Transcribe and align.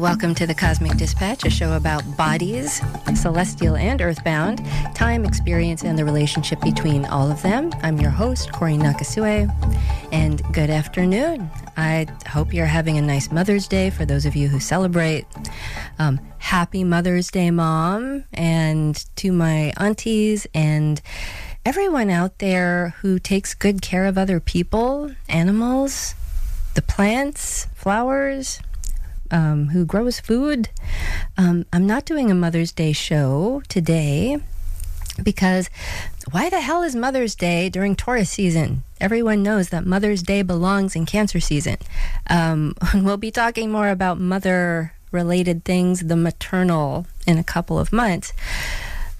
welcome 0.00 0.34
to 0.34 0.46
the 0.46 0.54
Cosmic 0.54 0.96
Dispatch, 0.96 1.44
a 1.44 1.50
show 1.50 1.74
about 1.76 2.02
bodies, 2.16 2.80
celestial 3.14 3.76
and 3.76 4.00
earthbound, 4.00 4.64
time, 4.94 5.26
experience, 5.26 5.84
and 5.84 5.98
the 5.98 6.06
relationship 6.06 6.58
between 6.62 7.04
all 7.04 7.30
of 7.30 7.42
them. 7.42 7.70
I'm 7.82 7.98
your 7.98 8.10
host, 8.10 8.50
Cory 8.50 8.78
Nakasue, 8.78 9.50
and 10.10 10.42
good 10.54 10.70
afternoon. 10.70 11.50
I 11.76 12.06
hope 12.26 12.54
you're 12.54 12.64
having 12.64 12.96
a 12.96 13.02
nice 13.02 13.30
Mother's 13.30 13.68
Day 13.68 13.90
for 13.90 14.06
those 14.06 14.24
of 14.24 14.34
you 14.34 14.48
who 14.48 14.58
celebrate. 14.58 15.26
Um, 15.98 16.18
happy 16.38 16.82
Mother's 16.82 17.30
Day, 17.30 17.50
Mom, 17.50 18.24
and 18.32 19.04
to 19.16 19.32
my 19.32 19.74
aunties 19.76 20.46
and 20.54 21.02
everyone 21.66 22.08
out 22.08 22.38
there 22.38 22.94
who 23.02 23.18
takes 23.18 23.52
good 23.52 23.82
care 23.82 24.06
of 24.06 24.16
other 24.16 24.40
people, 24.40 25.14
animals, 25.28 26.14
the 26.72 26.80
plants, 26.80 27.66
flowers, 27.74 28.60
um, 29.30 29.68
who 29.68 29.84
grows 29.84 30.20
food. 30.20 30.68
Um, 31.36 31.66
I'm 31.72 31.86
not 31.86 32.04
doing 32.04 32.30
a 32.30 32.34
Mother's 32.34 32.72
Day 32.72 32.92
show 32.92 33.62
today 33.68 34.38
because 35.22 35.68
why 36.30 36.48
the 36.48 36.60
hell 36.60 36.82
is 36.82 36.94
Mother's 36.94 37.34
Day 37.34 37.68
during 37.68 37.96
Taurus 37.96 38.30
season? 38.30 38.84
Everyone 39.00 39.42
knows 39.42 39.70
that 39.70 39.86
Mother's 39.86 40.22
Day 40.22 40.42
belongs 40.42 40.96
in 40.96 41.06
Cancer 41.06 41.40
season. 41.40 41.76
Um, 42.28 42.74
we'll 42.94 43.16
be 43.16 43.30
talking 43.30 43.70
more 43.70 43.88
about 43.88 44.18
mother 44.18 44.94
related 45.12 45.64
things, 45.64 46.00
the 46.00 46.16
maternal, 46.16 47.06
in 47.26 47.38
a 47.38 47.44
couple 47.44 47.78
of 47.78 47.92
months. 47.92 48.32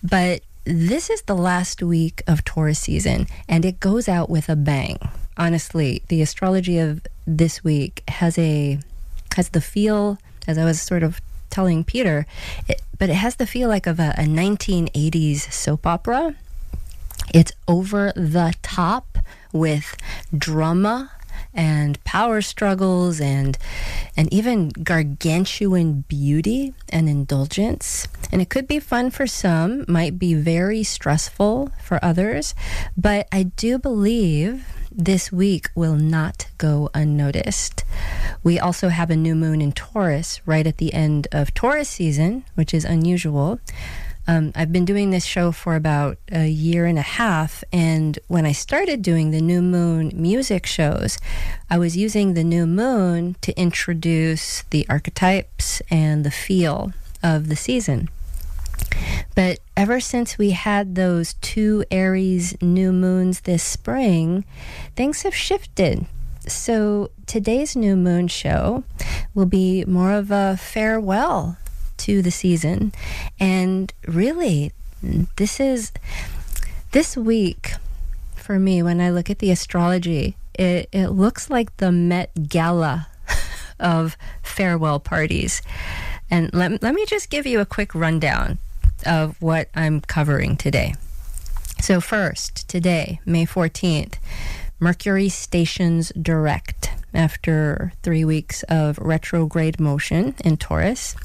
But 0.03 0.43
this 0.65 1.11
is 1.11 1.23
the 1.23 1.35
last 1.35 1.83
week 1.83 2.23
of 2.27 2.45
Taurus 2.45 2.79
season, 2.79 3.27
and 3.49 3.65
it 3.65 3.81
goes 3.81 4.09
out 4.09 4.31
with 4.31 4.49
a 4.49 4.57
bang. 4.57 4.99
Honestly, 5.37 6.03
the 6.09 6.23
astrology 6.23 6.79
of 6.79 7.07
this 7.27 7.65
week 7.65 8.03
has 8.09 8.39
a 8.39 8.79
has 9.35 9.51
the 9.51 9.61
feel, 9.61 10.19
as 10.47 10.59
I 10.59 10.65
was 10.65 10.81
sort 10.81 11.03
of 11.03 11.21
telling 11.51 11.85
Peter, 11.85 12.27
it, 12.69 12.83
but 12.99 13.11
it 13.11 13.15
has 13.15 13.37
the 13.37 13.47
feel 13.47 13.69
like 13.69 13.87
of 13.87 13.99
a, 13.99 14.15
a 14.17 14.25
1980s 14.25 15.53
soap 15.53 15.87
opera. 15.87 16.35
It's 17.33 17.53
over 17.69 18.13
the 18.17 18.55
top 18.63 19.19
with 19.53 19.97
drama 20.37 21.11
and 21.53 22.03
power 22.05 22.41
struggles 22.41 23.21
and 23.21 23.59
and 24.17 24.33
even 24.33 24.69
gargantuan 24.69 26.05
beauty 26.09 26.75
and 26.89 27.09
indulgence. 27.09 28.07
And 28.31 28.41
it 28.41 28.51
could 28.51 28.69
be 28.69 28.79
fun 28.79 29.11
for 29.11 29.27
some, 29.27 29.85
might 29.89 30.19
be 30.19 30.35
very 30.35 30.83
stressful 30.83 31.73
for 31.83 32.05
others, 32.05 32.55
but 32.97 33.27
I 33.33 33.45
do 33.45 33.79
believe 33.79 34.67
this 34.91 35.31
week 35.31 35.71
will 35.75 35.97
not 35.97 36.47
go 36.59 36.91
unnoticed. 36.95 37.85
We 38.43 38.59
also 38.59 38.89
have 38.89 39.11
a 39.11 39.17
new 39.17 39.35
moon 39.35 39.61
in 39.61 39.73
Taurus 39.73 40.41
right 40.47 40.67
at 40.67 40.79
the 40.79 40.93
end 40.95 41.29
of 41.33 41.55
Taurus 41.55 41.89
season, 41.89 42.45
which 42.55 42.75
is 42.75 42.85
unusual. 42.85 43.61
Um, 44.27 44.53
I've 44.55 44.73
been 44.73 44.85
doing 44.85 45.11
this 45.11 45.25
show 45.25 45.51
for 45.51 45.75
about 45.75 46.19
a 46.31 46.47
year 46.47 46.87
and 46.87 46.99
a 46.99 47.03
half, 47.03 47.65
and 47.73 48.19
when 48.29 48.47
I 48.47 48.53
started 48.53 49.03
doing 49.03 49.31
the 49.31 49.41
new 49.41 49.63
moon 49.63 50.13
music 50.15 50.67
shows, 50.67 51.19
I 51.69 51.79
was 51.79 51.97
using 51.97 52.35
the 52.35 52.45
new 52.45 52.67
moon 52.67 53.37
to 53.41 53.59
introduce 53.59 54.63
the 54.71 54.87
archetypes 54.89 55.83
and 55.91 56.25
the 56.25 56.31
feel 56.31 56.93
of 57.23 57.49
the 57.49 57.57
season. 57.57 58.09
But 59.35 59.61
ever 59.77 60.01
since 60.01 60.39
we 60.39 60.51
had 60.51 60.95
those 60.95 61.35
two 61.35 61.85
Aries 61.91 62.61
new 62.61 62.93
moons 62.93 63.41
this 63.41 63.63
spring, 63.63 64.45
things 64.97 65.23
have 65.23 65.35
shifted. 65.35 66.07
So 66.47 67.11
today's 67.27 67.77
new 67.77 67.97
moon 67.97 68.29
show 68.29 68.85
will 69.35 69.47
be 69.47 69.85
more 69.85 70.13
of 70.13 70.31
a 70.31 70.57
farewell 70.57 71.57
to 71.99 72.23
the 72.23 72.31
season. 72.31 72.93
And 73.39 73.93
really, 74.07 74.73
this 75.37 75.61
is 75.61 75.93
this 76.93 77.17
week 77.17 77.75
for 78.35 78.59
me 78.59 78.83
when 78.83 79.01
I 79.01 79.11
look 79.11 79.31
at 79.31 79.39
the 79.39 79.51
astrology, 79.51 80.37
it, 80.55 80.89
it 80.93 81.09
looks 81.09 81.49
like 81.49 81.77
the 81.77 81.93
Met 81.93 82.49
Gala 82.49 83.07
of 83.81 84.17
farewell 84.43 84.99
parties. 84.99 85.63
And 86.31 86.53
let, 86.53 86.83
let 86.83 86.95
me 86.95 87.07
just 87.07 87.31
give 87.31 87.47
you 87.47 87.61
a 87.61 87.67
quick 87.67 87.95
rundown 87.95 88.59
of 89.05 89.41
what 89.41 89.69
I'm 89.75 90.01
covering 90.01 90.57
today. 90.57 90.95
So, 91.81 92.01
first, 92.01 92.69
today, 92.69 93.21
May 93.25 93.47
14th, 93.47 94.15
Mercury 94.79 95.29
stations 95.29 96.13
direct 96.21 96.91
after 97.13 97.93
three 98.03 98.25
weeks 98.25 98.63
of 98.65 98.99
retrograde 98.99 99.81
motion 99.81 100.35
in 100.45 100.57
Taurus. 100.57 101.17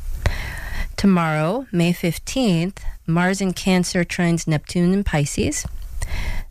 Tomorrow, 0.98 1.68
May 1.72 1.94
15th, 1.94 2.80
Mars 3.06 3.42
in 3.42 3.54
Cancer 3.54 4.04
trines 4.04 4.48
Neptune 4.48 4.94
in 4.94 5.04
Pisces. 5.04 5.66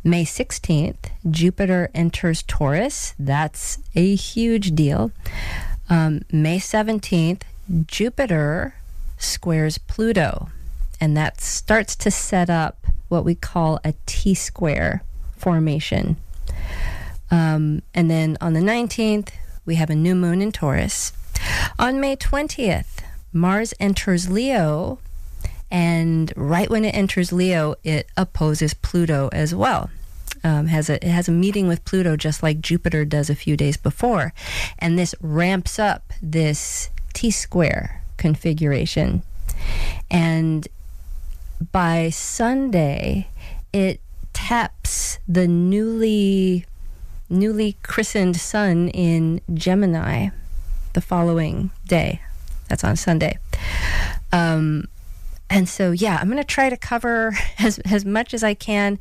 May 0.02 0.24
16th, 0.24 1.10
Jupiter 1.30 1.90
enters 1.94 2.42
Taurus. 2.42 3.14
That's 3.18 3.78
a 3.94 4.14
huge 4.14 4.74
deal. 4.74 5.12
Um, 5.88 6.22
May 6.30 6.58
17th, 6.58 7.42
Jupiter 7.86 8.74
squares 9.18 9.78
Pluto 9.78 10.50
and 11.04 11.14
that 11.18 11.38
starts 11.38 11.94
to 11.94 12.10
set 12.10 12.48
up 12.48 12.86
what 13.08 13.26
we 13.26 13.34
call 13.34 13.78
a 13.84 13.92
T 14.06 14.34
square 14.34 15.02
formation. 15.36 16.16
Um, 17.30 17.82
and 17.92 18.10
then 18.10 18.38
on 18.40 18.54
the 18.54 18.60
19th, 18.60 19.28
we 19.66 19.74
have 19.74 19.90
a 19.90 19.94
new 19.94 20.14
moon 20.14 20.40
in 20.40 20.50
Taurus. 20.50 21.12
On 21.78 22.00
May 22.00 22.16
20th, 22.16 23.02
Mars 23.34 23.74
enters 23.78 24.30
Leo, 24.30 24.98
and 25.70 26.32
right 26.36 26.70
when 26.70 26.86
it 26.86 26.94
enters 26.94 27.34
Leo, 27.34 27.74
it 27.84 28.08
opposes 28.16 28.72
Pluto 28.72 29.28
as 29.30 29.54
well. 29.54 29.90
Um, 30.42 30.68
has 30.68 30.88
a 30.88 30.94
it 31.04 31.10
has 31.10 31.28
a 31.28 31.32
meeting 31.32 31.68
with 31.68 31.84
Pluto 31.84 32.16
just 32.16 32.42
like 32.42 32.62
Jupiter 32.62 33.04
does 33.04 33.28
a 33.28 33.34
few 33.34 33.58
days 33.58 33.76
before, 33.76 34.32
and 34.78 34.98
this 34.98 35.14
ramps 35.20 35.78
up 35.78 36.14
this 36.22 36.88
T 37.12 37.30
square 37.30 38.02
configuration, 38.16 39.22
and 40.10 40.66
by 41.72 42.10
Sunday, 42.10 43.28
it 43.72 44.00
taps 44.32 45.18
the 45.28 45.46
newly 45.46 46.66
newly 47.30 47.76
christened 47.82 48.36
sun 48.36 48.88
in 48.90 49.40
Gemini 49.52 50.28
the 50.92 51.00
following 51.00 51.70
day. 51.86 52.20
That's 52.68 52.84
on 52.84 52.96
Sunday. 52.96 53.38
Um, 54.32 54.88
and 55.50 55.68
so, 55.68 55.90
yeah, 55.90 56.18
I'm 56.20 56.28
going 56.28 56.38
to 56.38 56.44
try 56.44 56.68
to 56.68 56.76
cover 56.76 57.36
as, 57.58 57.78
as 57.80 58.04
much 58.04 58.34
as 58.34 58.44
I 58.44 58.54
can 58.54 58.98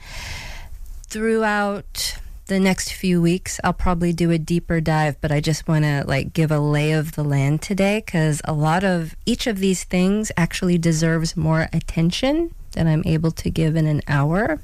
throughout 1.07 2.17
the 2.47 2.59
next 2.59 2.93
few 2.93 3.21
weeks. 3.21 3.59
I'll 3.63 3.73
probably 3.73 4.13
do 4.13 4.31
a 4.31 4.37
deeper 4.37 4.81
dive, 4.81 5.19
but 5.21 5.31
I 5.31 5.39
just 5.39 5.67
want 5.67 5.85
to 5.85 6.03
like 6.05 6.33
give 6.33 6.51
a 6.51 6.59
lay 6.59 6.91
of 6.91 7.13
the 7.13 7.23
land 7.23 7.61
today 7.61 8.03
because 8.05 8.41
a 8.45 8.53
lot 8.53 8.83
of 8.83 9.15
each 9.25 9.47
of 9.47 9.59
these 9.59 9.83
things 9.83 10.31
actually 10.37 10.77
deserves 10.77 11.37
more 11.37 11.69
attention 11.73 12.53
than 12.71 12.87
I'm 12.87 13.03
able 13.05 13.31
to 13.31 13.49
give 13.49 13.75
in 13.75 13.87
an 13.87 14.01
hour. 14.07 14.59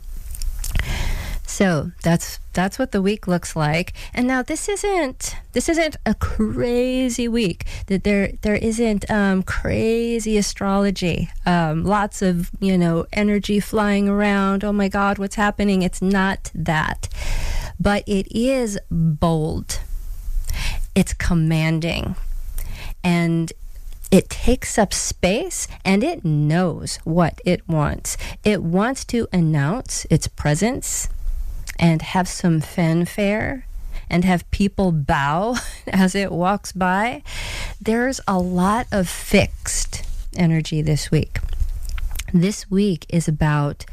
So 1.46 1.92
that's 2.04 2.40
that's 2.54 2.80
what 2.80 2.92
the 2.92 3.02
week 3.02 3.28
looks 3.28 3.56
like. 3.56 3.94
And 4.14 4.28
now 4.28 4.44
this 4.44 4.70
isn't 4.70 5.36
this 5.52 5.68
isn't 5.68 5.98
a 6.06 6.14
crazy 6.14 7.28
week. 7.28 7.66
That 7.88 8.04
there 8.06 8.32
there 8.44 8.56
isn't 8.56 9.10
um, 9.12 9.44
crazy 9.44 10.38
astrology. 10.38 11.30
Um, 11.46 11.84
lots 11.84 12.22
of 12.22 12.52
you 12.62 12.78
know 12.78 13.08
energy 13.12 13.60
flying 13.60 14.08
around. 14.08 14.64
Oh 14.64 14.72
my 14.72 14.88
God, 14.88 15.18
what's 15.18 15.36
happening? 15.36 15.82
It's 15.82 16.02
not 16.02 16.52
that, 16.54 17.10
but 17.80 18.04
it 18.08 18.28
is 18.36 18.78
bold. 18.90 19.80
It's 20.96 21.14
commanding, 21.14 22.16
and 23.04 23.54
it 24.12 24.30
takes 24.30 24.80
up 24.80 24.92
space 24.92 25.68
and 25.86 26.04
it 26.04 26.26
knows 26.26 26.98
what 27.04 27.40
it 27.46 27.68
wants. 27.70 28.18
It 28.44 28.64
wants 28.64 29.06
to 29.06 29.28
announce 29.32 30.06
its 30.10 30.28
presence 30.28 31.10
and 31.78 32.02
have 32.02 32.28
some 32.28 32.60
fanfare 32.60 33.68
and 34.10 34.26
have 34.26 34.50
people 34.50 34.92
bow 34.92 35.58
as 35.88 36.16
it 36.16 36.32
walks 36.32 36.72
by. 36.72 37.22
There's 37.80 38.20
a 38.28 38.40
lot 38.40 38.88
of 38.92 39.08
fixed 39.08 40.04
energy 40.36 40.82
this 40.82 41.12
week. 41.12 41.38
This 42.34 42.70
week 42.70 43.06
is 43.10 43.28
about 43.28 43.86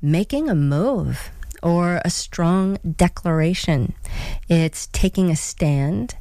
making 0.00 0.48
a 0.48 0.54
move 0.54 1.30
or 1.62 2.00
a 2.04 2.10
strong 2.10 2.78
declaration. 2.96 3.94
It's 4.48 4.88
taking 4.88 5.30
a 5.30 5.36
stand 5.36 6.14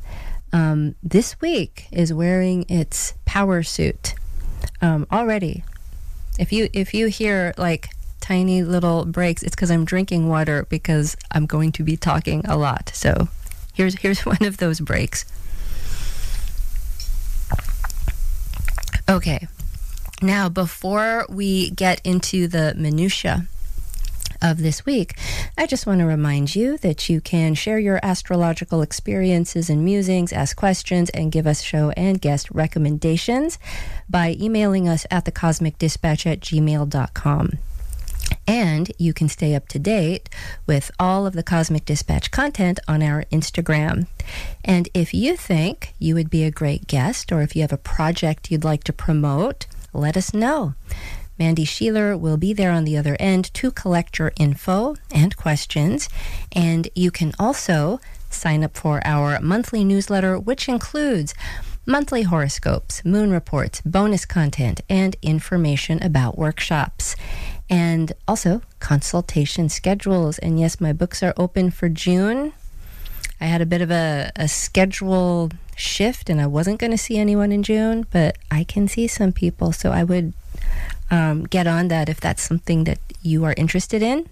um, 0.53 0.95
this 1.03 1.39
week 1.41 1.87
is 1.91 2.13
wearing 2.13 2.65
its 2.69 3.13
power 3.25 3.63
suit 3.63 4.15
um, 4.81 5.05
already. 5.11 5.63
If 6.39 6.53
you 6.53 6.69
if 6.73 6.93
you 6.93 7.07
hear 7.07 7.53
like 7.57 7.89
tiny 8.21 8.63
little 8.63 9.05
breaks, 9.05 9.43
it's 9.43 9.55
because 9.55 9.71
I'm 9.71 9.85
drinking 9.85 10.29
water 10.29 10.65
because 10.69 11.17
I'm 11.31 11.45
going 11.45 11.71
to 11.73 11.83
be 11.83 11.97
talking 11.97 12.45
a 12.45 12.57
lot. 12.57 12.91
So 12.93 13.27
here's 13.73 13.95
here's 13.95 14.25
one 14.25 14.43
of 14.43 14.57
those 14.57 14.79
breaks. 14.79 15.25
Okay. 19.09 19.47
Now, 20.21 20.49
before 20.49 21.27
we 21.29 21.69
get 21.69 22.01
into 22.03 22.47
the 22.47 22.73
minutiae 22.75 23.47
of 24.41 24.59
this 24.59 24.85
week, 24.85 25.13
I 25.57 25.65
just 25.65 25.85
want 25.85 25.99
to 25.99 26.05
remind 26.05 26.55
you 26.55 26.77
that 26.79 27.09
you 27.09 27.21
can 27.21 27.53
share 27.53 27.79
your 27.79 27.99
astrological 28.03 28.81
experiences 28.81 29.69
and 29.69 29.83
musings, 29.83 30.33
ask 30.33 30.55
questions, 30.55 31.09
and 31.11 31.31
give 31.31 31.47
us 31.47 31.61
show 31.61 31.91
and 31.91 32.21
guest 32.21 32.49
recommendations 32.51 33.59
by 34.09 34.35
emailing 34.39 34.87
us 34.87 35.05
at 35.11 35.25
thecosmicdispatch 35.25 36.25
at 36.25 36.39
gmail.com. 36.41 37.51
And 38.45 38.91
you 38.97 39.13
can 39.13 39.29
stay 39.29 39.55
up 39.55 39.67
to 39.69 39.79
date 39.79 40.29
with 40.65 40.91
all 40.99 41.25
of 41.25 41.33
the 41.33 41.43
Cosmic 41.43 41.85
Dispatch 41.85 42.31
content 42.31 42.79
on 42.87 43.03
our 43.03 43.23
Instagram. 43.25 44.07
And 44.63 44.89
if 44.93 45.13
you 45.13 45.35
think 45.35 45.93
you 45.99 46.15
would 46.15 46.29
be 46.29 46.43
a 46.43 46.51
great 46.51 46.87
guest, 46.87 47.31
or 47.31 47.41
if 47.41 47.55
you 47.55 47.61
have 47.61 47.73
a 47.73 47.77
project 47.77 48.49
you'd 48.49 48.63
like 48.63 48.83
to 48.85 48.93
promote, 48.93 49.65
let 49.93 50.15
us 50.15 50.33
know. 50.33 50.75
Mandy 51.39 51.65
Sheeler 51.65 52.19
will 52.19 52.37
be 52.37 52.53
there 52.53 52.71
on 52.71 52.83
the 52.83 52.97
other 52.97 53.15
end 53.19 53.53
to 53.55 53.71
collect 53.71 54.19
your 54.19 54.33
info 54.37 54.95
and 55.11 55.35
questions. 55.37 56.09
And 56.51 56.89
you 56.95 57.11
can 57.11 57.33
also 57.39 57.99
sign 58.29 58.63
up 58.63 58.75
for 58.75 59.01
our 59.05 59.39
monthly 59.39 59.83
newsletter, 59.83 60.39
which 60.39 60.67
includes 60.67 61.33
monthly 61.85 62.23
horoscopes, 62.23 63.03
moon 63.05 63.31
reports, 63.31 63.81
bonus 63.81 64.25
content, 64.25 64.81
and 64.89 65.15
information 65.21 66.01
about 66.03 66.37
workshops. 66.37 67.15
And 67.69 68.13
also 68.27 68.61
consultation 68.79 69.69
schedules. 69.69 70.37
And 70.39 70.59
yes, 70.59 70.79
my 70.79 70.93
books 70.93 71.21
are 71.21 71.33
open 71.37 71.71
for 71.71 71.89
June. 71.89 72.53
I 73.39 73.45
had 73.45 73.61
a 73.61 73.65
bit 73.65 73.81
of 73.81 73.91
a, 73.91 74.31
a 74.35 74.47
schedule 74.47 75.51
shift 75.75 76.29
and 76.29 76.41
I 76.41 76.47
wasn't 76.47 76.79
going 76.79 76.91
to 76.91 76.97
see 76.97 77.17
anyone 77.17 77.51
in 77.51 77.61
June, 77.63 78.07
but 78.11 78.37
I 78.49 78.63
can 78.63 78.87
see 78.87 79.07
some 79.07 79.31
people. 79.31 79.71
So 79.71 79.91
I 79.91 80.03
would 80.03 80.33
um, 81.09 81.43
get 81.43 81.67
on 81.67 81.87
that 81.89 82.09
if 82.09 82.19
that's 82.19 82.41
something 82.41 82.83
that 82.85 82.99
you 83.21 83.43
are 83.45 83.53
interested 83.57 84.01
in. 84.01 84.27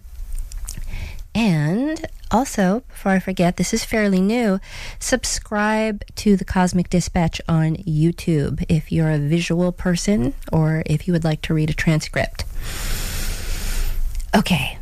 And 1.34 2.06
also, 2.32 2.84
before 2.88 3.12
I 3.12 3.20
forget, 3.20 3.58
this 3.58 3.74
is 3.74 3.84
fairly 3.84 4.22
new. 4.22 4.60
Subscribe 5.00 6.04
to 6.16 6.38
the 6.38 6.46
Cosmic 6.46 6.90
Dispatch 6.90 7.42
on 7.48 7.76
YouTube 7.78 8.64
if 8.70 8.92
you're 8.92 9.12
a 9.12 9.18
visual 9.20 9.72
person 9.74 10.34
or 10.52 10.82
if 10.86 11.08
you 11.08 11.14
would 11.14 11.26
like 11.26 11.42
to 11.44 11.54
read 11.54 11.70
a 11.70 11.74
transcript. 11.74 12.46
Okay, 14.34 14.78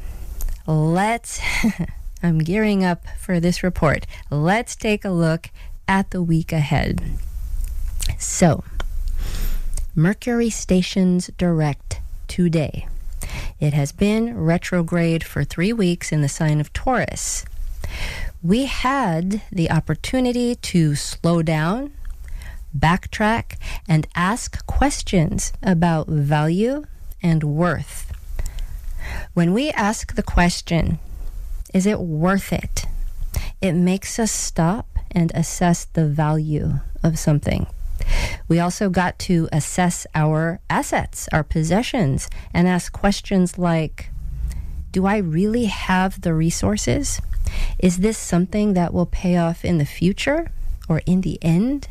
let's. 0.67 1.41
I'm 2.23 2.39
gearing 2.39 2.85
up 2.85 3.05
for 3.19 3.39
this 3.39 3.63
report. 3.63 4.05
Let's 4.29 4.75
take 4.75 5.03
a 5.03 5.09
look 5.09 5.49
at 5.87 6.11
the 6.11 6.23
week 6.23 6.53
ahead. 6.53 7.01
So, 8.17 8.63
Mercury 9.95 10.49
stations 10.49 11.29
direct 11.37 12.01
today. 12.27 12.87
It 13.59 13.73
has 13.73 13.91
been 13.91 14.35
retrograde 14.35 15.23
for 15.23 15.43
three 15.43 15.71
weeks 15.71 16.11
in 16.11 16.23
the 16.23 16.29
sign 16.29 16.59
of 16.59 16.73
Taurus. 16.73 17.45
We 18.41 18.65
had 18.65 19.43
the 19.51 19.69
opportunity 19.69 20.55
to 20.55 20.95
slow 20.95 21.43
down, 21.43 21.93
backtrack, 22.75 23.57
and 23.87 24.07
ask 24.15 24.65
questions 24.65 25.53
about 25.61 26.07
value 26.07 26.85
and 27.21 27.43
worth. 27.43 28.11
When 29.35 29.53
we 29.53 29.69
ask 29.69 30.15
the 30.15 30.23
question, 30.23 30.97
is 31.71 31.85
it 31.85 31.99
worth 31.99 32.51
it? 32.51 32.85
It 33.61 33.73
makes 33.73 34.17
us 34.17 34.31
stop 34.31 34.87
and 35.11 35.31
assess 35.35 35.85
the 35.85 36.07
value 36.07 36.79
of 37.03 37.19
something. 37.19 37.67
We 38.47 38.59
also 38.59 38.89
got 38.89 39.19
to 39.19 39.49
assess 39.51 40.05
our 40.13 40.59
assets, 40.69 41.27
our 41.31 41.43
possessions, 41.43 42.29
and 42.53 42.67
ask 42.67 42.91
questions 42.91 43.57
like 43.57 44.09
Do 44.91 45.05
I 45.05 45.17
really 45.17 45.65
have 45.65 46.21
the 46.21 46.33
resources? 46.33 47.21
Is 47.79 47.97
this 47.97 48.17
something 48.17 48.73
that 48.73 48.93
will 48.93 49.05
pay 49.05 49.37
off 49.37 49.65
in 49.65 49.77
the 49.77 49.85
future 49.85 50.51
or 50.87 51.01
in 51.05 51.21
the 51.21 51.37
end? 51.41 51.87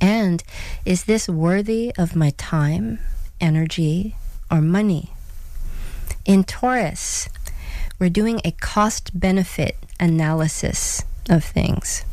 And 0.00 0.42
is 0.84 1.04
this 1.04 1.28
worthy 1.28 1.92
of 1.96 2.16
my 2.16 2.30
time, 2.30 2.98
energy, 3.40 4.16
or 4.50 4.60
money? 4.60 5.12
In 6.24 6.44
Taurus, 6.44 7.28
we're 7.98 8.10
doing 8.10 8.40
a 8.44 8.52
cost 8.52 9.18
benefit 9.18 9.76
analysis 9.98 11.04
of 11.28 11.44
things. 11.44 12.04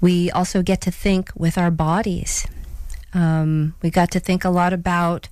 We 0.00 0.30
also 0.30 0.62
get 0.62 0.80
to 0.82 0.90
think 0.90 1.30
with 1.34 1.58
our 1.58 1.70
bodies. 1.70 2.46
Um, 3.14 3.74
we 3.82 3.90
got 3.90 4.10
to 4.12 4.20
think 4.20 4.44
a 4.44 4.50
lot 4.50 4.72
about 4.72 5.28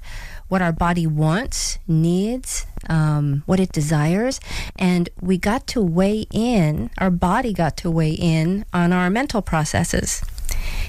what 0.49 0.63
our 0.63 0.73
body 0.73 1.07
wants, 1.07 1.79
needs, 1.87 2.67
um, 2.89 3.43
what 3.47 3.61
it 3.61 3.73
desires, 3.73 4.41
and 4.79 5.09
we 5.21 5.39
got 5.39 5.67
to 5.69 5.83
weigh 5.83 6.27
in, 6.33 6.91
our 6.99 7.11
body 7.11 7.53
got 7.53 7.77
to 7.79 7.91
weigh 7.91 8.13
in 8.13 8.65
on 8.73 8.93
our 8.93 9.11
mental 9.11 9.43
processes. 9.43 10.23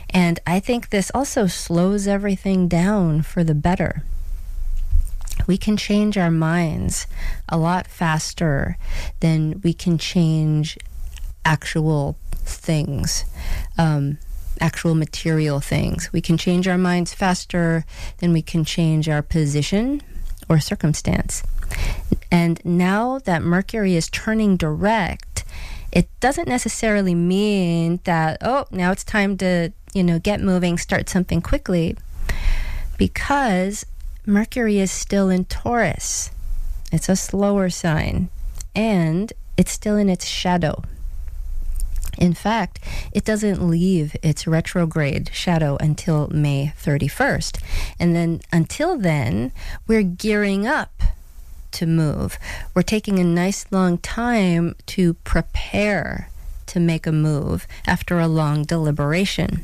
And 0.10 0.40
I 0.46 0.60
think 0.60 0.90
this 0.90 1.12
also 1.14 1.48
slows 1.48 2.08
everything 2.08 2.68
down 2.68 3.24
for 3.24 3.44
the 3.44 3.56
better. 3.56 4.04
We 5.46 5.58
can 5.58 5.78
change 5.78 6.18
our 6.18 6.32
minds 6.32 7.08
a 7.50 7.58
lot 7.58 7.88
faster 7.88 8.78
than 9.20 9.62
we 9.62 9.74
can 9.74 9.98
change 9.98 10.78
actual 11.46 12.18
things, 12.48 13.26
um, 13.78 14.18
actual 14.60 14.96
material 14.96 15.60
things. 15.60 16.12
We 16.12 16.22
can 16.22 16.38
change 16.38 16.68
our 16.68 16.78
minds 16.78 17.14
faster 17.14 17.86
than 18.18 18.34
we 18.34 18.42
can 18.42 18.64
change 18.64 19.08
our 19.08 19.22
position 19.22 20.02
or 20.50 20.60
circumstance. 20.60 21.44
And 22.32 22.64
now 22.66 23.20
that 23.20 23.44
Mercury 23.44 23.96
is 23.96 24.10
turning 24.10 24.58
direct, 24.58 25.44
it 25.92 26.08
doesn't 26.20 26.48
necessarily 26.48 27.16
mean 27.16 28.00
that, 28.04 28.38
oh, 28.42 28.66
now 28.72 28.92
it's 28.92 29.04
time 29.04 29.38
to, 29.38 29.72
you 29.94 30.04
know, 30.04 30.20
get 30.20 30.42
moving, 30.42 30.78
start 30.78 31.10
something 31.10 31.42
quickly, 31.42 31.96
because 32.98 33.86
Mercury 34.26 34.80
is 34.80 34.92
still 34.92 35.30
in 35.30 35.46
Taurus. 35.46 36.32
It's 36.92 37.10
a 37.10 37.16
slower 37.16 37.70
sign, 37.70 38.30
and 38.76 39.32
it's 39.58 39.72
still 39.72 39.98
in 39.98 40.10
its 40.10 40.26
shadow. 40.26 40.84
In 42.18 42.34
fact, 42.34 42.80
it 43.12 43.24
doesn't 43.24 43.68
leave 43.68 44.16
its 44.24 44.48
retrograde 44.48 45.30
shadow 45.34 45.78
until 45.80 46.28
May 46.30 46.74
31st. 46.82 47.62
And 48.00 48.16
then 48.16 48.42
until 48.52 48.98
then, 48.98 49.52
we're 49.88 50.04
gearing 50.04 50.66
up 50.66 51.02
to 51.72 51.86
move. 51.86 52.40
We're 52.74 52.82
taking 52.82 53.20
a 53.20 53.24
nice 53.24 53.66
long 53.72 54.00
time 54.00 54.76
to 54.88 55.14
prepare 55.14 56.30
to 56.68 56.80
make 56.80 57.08
a 57.08 57.12
move 57.12 57.68
after 57.86 58.20
a 58.20 58.28
long 58.28 58.64
deliberation. 58.64 59.64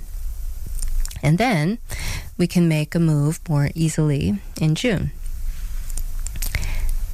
And 1.22 1.38
then 1.38 1.80
we 2.38 2.48
can 2.48 2.68
make 2.68 2.94
a 2.96 3.00
move 3.00 3.40
more 3.48 3.70
easily 3.74 4.40
in 4.60 4.76
June. 4.76 5.12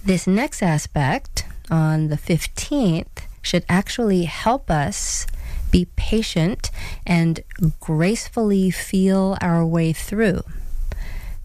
This 0.04 0.26
next 0.26 0.64
aspect 0.64 1.46
on 1.70 2.08
the 2.08 2.18
15th 2.18 3.19
should 3.42 3.66
actually 3.70 4.26
help 4.26 4.70
us 4.70 5.28
be 5.72 5.88
patient 5.96 6.72
and 7.06 7.42
gracefully 7.80 8.72
feel 8.72 9.38
our 9.42 9.66
way 9.66 9.94
through. 9.94 10.42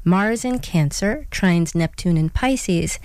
Mars 0.04 0.44
in 0.44 0.58
Cancer 0.58 1.26
trines 1.30 1.74
Neptune 1.74 2.18
in 2.18 2.28
Pisces, 2.28 2.98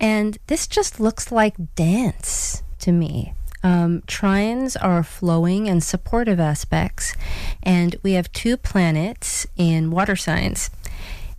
and 0.00 0.38
this 0.46 0.66
just 0.66 0.98
looks 0.98 1.30
like 1.30 1.74
dance 1.74 2.62
to 2.78 2.92
me. 2.92 3.34
Um, 3.62 4.02
trines 4.02 4.76
are 4.80 5.02
flowing 5.02 5.68
and 5.68 5.82
supportive 5.82 6.40
aspects, 6.40 7.14
and 7.62 7.96
we 8.02 8.12
have 8.12 8.32
two 8.32 8.56
planets 8.56 9.46
in 9.56 9.90
water 9.90 10.16
signs. 10.16 10.70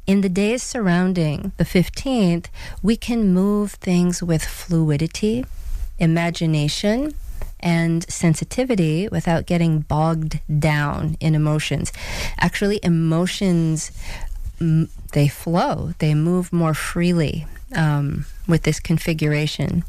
In 0.05 0.21
the 0.21 0.29
days 0.29 0.61
surrounding 0.61 1.51
the 1.57 1.63
15th, 1.63 2.45
we 2.83 2.95
can 2.95 3.33
move 3.33 3.71
things 3.73 4.21
with 4.21 4.43
fluidity 4.43 5.45
imagination 5.99 7.13
and 7.59 8.09
sensitivity 8.09 9.07
without 9.07 9.45
getting 9.45 9.79
bogged 9.79 10.39
down 10.59 11.17
in 11.19 11.35
emotions. 11.35 11.91
Actually, 12.39 12.79
emotions 12.83 13.91
they 15.13 15.27
flow, 15.27 15.93
they 15.99 16.13
move 16.13 16.51
more 16.51 16.73
freely 16.73 17.45
um, 17.75 18.25
with 18.47 18.63
this 18.63 18.79
configuration, 18.79 19.83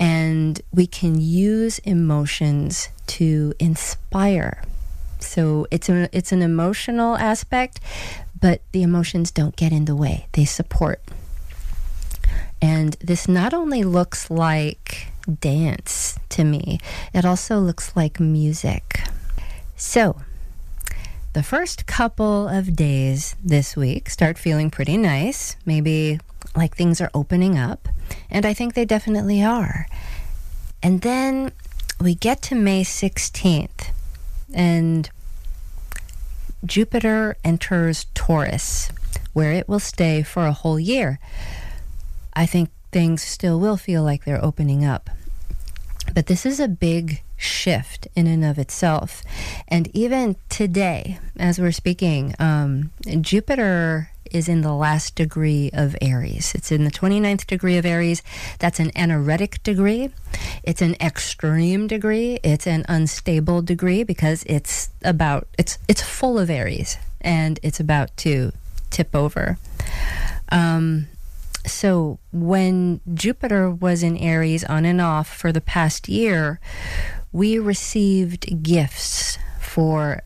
and 0.00 0.60
we 0.72 0.86
can 0.86 1.20
use 1.20 1.78
emotions 1.80 2.88
to 3.06 3.54
inspire. 3.58 4.62
So 5.20 5.66
it's 5.70 5.88
it's 5.88 6.32
an 6.32 6.42
emotional 6.42 7.16
aspect, 7.16 7.80
but 8.40 8.60
the 8.72 8.82
emotions 8.82 9.30
don't 9.30 9.54
get 9.54 9.72
in 9.72 9.84
the 9.84 9.94
way; 9.94 10.26
they 10.32 10.44
support. 10.44 11.00
And 12.62 12.94
this 13.00 13.28
not 13.28 13.52
only 13.52 13.82
looks 13.82 14.30
like 14.30 15.08
dance 15.40 16.18
to 16.30 16.44
me. 16.44 16.78
It 17.12 17.24
also 17.24 17.58
looks 17.58 17.94
like 17.96 18.20
music. 18.20 19.00
So, 19.76 20.22
the 21.32 21.42
first 21.42 21.86
couple 21.86 22.48
of 22.48 22.76
days 22.76 23.36
this 23.42 23.76
week 23.76 24.08
start 24.08 24.38
feeling 24.38 24.70
pretty 24.70 24.96
nice. 24.96 25.56
Maybe 25.66 26.20
like 26.54 26.76
things 26.76 27.00
are 27.00 27.10
opening 27.14 27.58
up. 27.58 27.88
And 28.30 28.46
I 28.46 28.54
think 28.54 28.74
they 28.74 28.84
definitely 28.84 29.42
are. 29.42 29.86
And 30.82 31.00
then 31.00 31.52
we 32.00 32.14
get 32.14 32.42
to 32.42 32.54
May 32.54 32.82
16th, 32.82 33.90
and 34.52 35.08
Jupiter 36.64 37.36
enters 37.44 38.06
Taurus, 38.14 38.90
where 39.32 39.52
it 39.52 39.68
will 39.68 39.78
stay 39.78 40.22
for 40.22 40.46
a 40.46 40.52
whole 40.52 40.80
year. 40.80 41.20
I 42.34 42.46
think 42.46 42.70
things 42.90 43.22
still 43.22 43.58
will 43.58 43.76
feel 43.76 44.02
like 44.02 44.24
they're 44.24 44.44
opening 44.44 44.84
up. 44.84 45.10
But 46.14 46.26
this 46.26 46.44
is 46.44 46.60
a 46.60 46.68
big 46.68 47.22
shift 47.36 48.08
in 48.14 48.26
and 48.26 48.44
of 48.44 48.58
itself. 48.58 49.22
And 49.68 49.88
even 49.94 50.36
today, 50.48 51.18
as 51.38 51.58
we're 51.58 51.72
speaking, 51.72 52.34
um, 52.38 52.90
Jupiter 53.20 54.10
is 54.30 54.48
in 54.48 54.62
the 54.62 54.72
last 54.72 55.14
degree 55.14 55.70
of 55.72 55.96
Aries. 56.00 56.54
It's 56.54 56.72
in 56.72 56.84
the 56.84 56.90
29th 56.90 57.46
degree 57.46 57.76
of 57.76 57.84
Aries. 57.84 58.22
That's 58.58 58.80
an 58.80 58.90
anaretic 58.94 59.62
degree. 59.62 60.10
It's 60.62 60.80
an 60.82 60.96
extreme 61.00 61.86
degree. 61.86 62.38
It's 62.42 62.66
an 62.66 62.84
unstable 62.88 63.62
degree 63.62 64.04
because 64.04 64.42
it's 64.44 64.88
about 65.02 65.46
it's 65.58 65.78
it's 65.88 66.02
full 66.02 66.38
of 66.38 66.48
Aries 66.48 66.96
and 67.20 67.60
it's 67.62 67.80
about 67.80 68.16
to 68.18 68.52
tip 68.90 69.14
over. 69.14 69.58
Um, 70.50 71.08
so 71.66 72.18
when 72.32 73.00
Jupiter 73.14 73.70
was 73.70 74.02
in 74.02 74.16
Aries 74.16 74.64
on 74.64 74.84
and 74.84 75.00
off 75.00 75.28
for 75.32 75.52
the 75.52 75.60
past 75.60 76.08
year, 76.08 76.60
we 77.32 77.58
received 77.58 78.62
gifts 78.62 79.38
for 79.60 80.22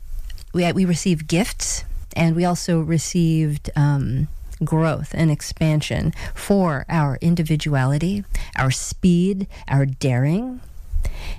we 0.52 0.70
we 0.72 0.84
received 0.84 1.28
gifts 1.28 1.84
and 2.14 2.34
we 2.34 2.44
also 2.44 2.80
received 2.80 3.70
um, 3.76 4.28
growth 4.64 5.10
and 5.14 5.30
expansion 5.30 6.14
for 6.34 6.86
our 6.88 7.18
individuality, 7.20 8.24
our 8.56 8.70
speed, 8.70 9.46
our 9.68 9.84
daring. 9.84 10.60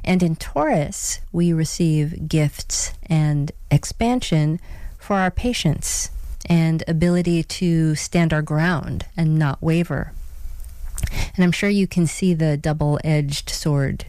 And 0.03 0.21
in 0.21 0.35
Taurus, 0.35 1.19
we 1.31 1.51
receive 1.51 2.29
gifts 2.29 2.93
and 3.07 3.51
expansion 3.71 4.59
for 4.99 5.15
our 5.15 5.31
patience 5.31 6.11
and 6.47 6.83
ability 6.87 7.43
to 7.43 7.95
stand 7.95 8.33
our 8.33 8.41
ground 8.41 9.05
and 9.15 9.37
not 9.37 9.61
waver. 9.61 10.13
And 11.35 11.43
I'm 11.43 11.51
sure 11.51 11.69
you 11.69 11.87
can 11.87 12.07
see 12.07 12.33
the 12.33 12.57
double 12.57 12.99
edged 13.03 13.49
sword 13.49 14.05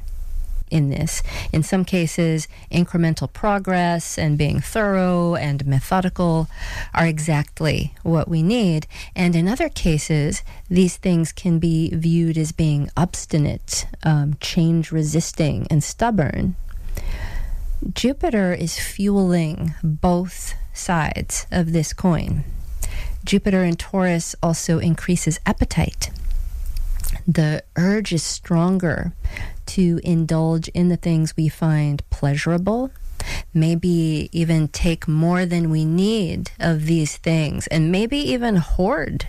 in 0.70 0.90
this. 0.90 1.22
In 1.52 1.62
some 1.62 1.84
cases, 1.84 2.48
incremental 2.70 3.32
progress 3.32 4.18
and 4.18 4.36
being 4.38 4.60
thorough 4.60 5.34
and 5.34 5.66
methodical 5.66 6.48
are 6.94 7.06
exactly 7.06 7.94
what 8.02 8.28
we 8.28 8.42
need. 8.42 8.86
And 9.14 9.34
in 9.34 9.48
other 9.48 9.68
cases, 9.68 10.42
these 10.68 10.96
things 10.96 11.32
can 11.32 11.58
be 11.58 11.90
viewed 11.94 12.38
as 12.38 12.52
being 12.52 12.90
obstinate, 12.96 13.86
um, 14.02 14.36
change 14.40 14.92
resisting, 14.92 15.66
and 15.70 15.82
stubborn. 15.82 16.56
Jupiter 17.94 18.52
is 18.52 18.78
fueling 18.78 19.74
both 19.84 20.54
sides 20.74 21.46
of 21.52 21.72
this 21.72 21.92
coin. 21.92 22.42
Jupiter 23.24 23.62
in 23.62 23.76
Taurus 23.76 24.34
also 24.42 24.80
increases 24.80 25.38
appetite. 25.46 26.10
The 27.26 27.62
urge 27.76 28.12
is 28.12 28.24
stronger 28.24 29.12
to 29.66 30.00
indulge 30.02 30.68
in 30.68 30.88
the 30.88 30.96
things 30.96 31.36
we 31.36 31.48
find 31.48 32.02
pleasurable, 32.10 32.90
maybe 33.54 34.28
even 34.32 34.68
take 34.68 35.06
more 35.06 35.46
than 35.46 35.70
we 35.70 35.84
need 35.84 36.50
of 36.58 36.86
these 36.86 37.16
things, 37.16 37.68
and 37.68 37.92
maybe 37.92 38.18
even 38.18 38.56
hoard. 38.56 39.28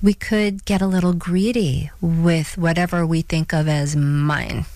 We 0.00 0.14
could 0.14 0.64
get 0.64 0.80
a 0.80 0.86
little 0.86 1.14
greedy 1.14 1.90
with 2.00 2.56
whatever 2.56 3.04
we 3.04 3.22
think 3.22 3.52
of 3.52 3.66
as 3.66 3.96
mine. 3.96 4.66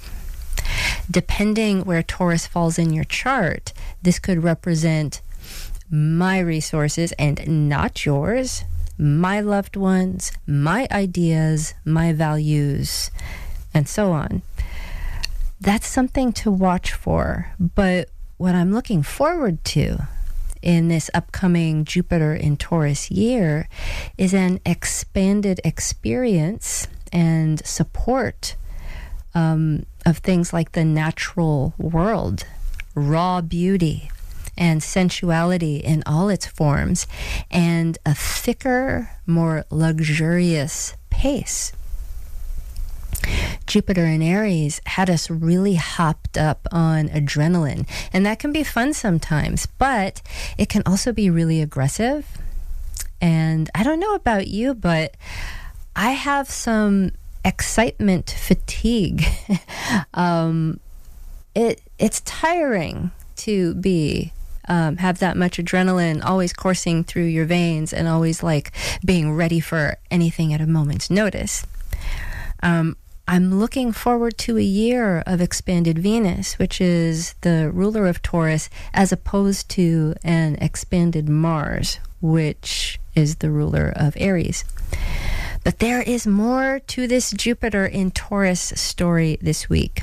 Depending 1.10 1.84
where 1.84 2.02
Taurus 2.02 2.46
falls 2.46 2.78
in 2.78 2.92
your 2.92 3.04
chart, 3.04 3.72
this 4.02 4.18
could 4.18 4.42
represent 4.42 5.20
my 5.90 6.38
resources 6.38 7.12
and 7.12 7.68
not 7.68 8.04
yours, 8.04 8.64
my 8.96 9.40
loved 9.40 9.76
ones, 9.76 10.32
my 10.46 10.88
ideas, 10.90 11.74
my 11.84 12.12
values, 12.12 13.10
and 13.72 13.88
so 13.88 14.12
on 14.12 14.42
that's 15.64 15.86
something 15.86 16.32
to 16.32 16.50
watch 16.50 16.92
for. 16.92 17.52
But 17.58 18.10
what 18.36 18.54
I'm 18.54 18.72
looking 18.72 19.02
forward 19.02 19.64
to 19.66 20.06
in 20.62 20.88
this 20.88 21.10
upcoming 21.14 21.84
Jupiter 21.84 22.34
in 22.34 22.56
Taurus 22.56 23.10
year 23.10 23.68
is 24.18 24.34
an 24.34 24.60
expanded 24.66 25.60
experience 25.64 26.86
and 27.12 27.64
support 27.64 28.56
um, 29.34 29.84
of 30.06 30.18
things 30.18 30.52
like 30.52 30.72
the 30.72 30.84
natural 30.84 31.74
world, 31.78 32.46
raw 32.94 33.40
beauty, 33.40 34.10
and 34.56 34.82
sensuality 34.82 35.76
in 35.76 36.02
all 36.06 36.28
its 36.28 36.46
forms, 36.46 37.06
and 37.50 37.98
a 38.06 38.14
thicker, 38.14 39.10
more 39.26 39.64
luxurious 39.70 40.94
pace. 41.10 41.72
Jupiter 43.66 44.04
in 44.04 44.22
Aries 44.22 44.80
had 44.86 45.08
us 45.08 45.30
really 45.30 45.74
hopped 45.74 46.36
up 46.36 46.68
on 46.70 47.08
adrenaline. 47.08 47.88
And 48.12 48.26
that 48.26 48.38
can 48.38 48.52
be 48.52 48.62
fun 48.62 48.92
sometimes, 48.92 49.66
but 49.66 50.20
it 50.58 50.68
can 50.68 50.82
also 50.84 51.12
be 51.12 51.30
really 51.30 51.62
aggressive. 51.62 52.26
And 53.20 53.70
I 53.74 53.82
don't 53.82 54.00
know 54.00 54.14
about 54.14 54.48
you, 54.48 54.74
but 54.74 55.16
I 55.96 56.10
have 56.10 56.50
some 56.50 57.12
excitement 57.44 58.34
fatigue. 58.38 59.24
um, 60.14 60.80
it 61.54 61.80
it's 61.98 62.20
tiring 62.22 63.12
to 63.36 63.74
be 63.74 64.32
um, 64.68 64.96
have 64.96 65.18
that 65.18 65.36
much 65.36 65.58
adrenaline 65.58 66.24
always 66.24 66.52
coursing 66.52 67.04
through 67.04 67.24
your 67.24 67.44
veins 67.44 67.92
and 67.92 68.08
always 68.08 68.42
like 68.42 68.72
being 69.04 69.32
ready 69.32 69.60
for 69.60 69.96
anything 70.10 70.52
at 70.54 70.60
a 70.60 70.66
moment's 70.66 71.10
notice. 71.10 71.66
Um, 72.62 72.96
I'm 73.26 73.58
looking 73.58 73.92
forward 73.92 74.36
to 74.38 74.58
a 74.58 74.62
year 74.62 75.22
of 75.26 75.40
expanded 75.40 75.98
Venus, 75.98 76.58
which 76.58 76.80
is 76.80 77.34
the 77.40 77.70
ruler 77.70 78.06
of 78.06 78.20
Taurus, 78.20 78.68
as 78.92 79.12
opposed 79.12 79.68
to 79.70 80.14
an 80.22 80.56
expanded 80.56 81.28
Mars, 81.28 81.98
which 82.20 82.98
is 83.14 83.36
the 83.36 83.50
ruler 83.50 83.92
of 83.96 84.14
Aries. 84.18 84.64
But 85.64 85.78
there 85.78 86.02
is 86.02 86.26
more 86.26 86.78
to 86.88 87.06
this 87.08 87.30
Jupiter 87.30 87.86
in 87.86 88.10
Taurus 88.10 88.60
story 88.76 89.38
this 89.40 89.70
week. 89.70 90.02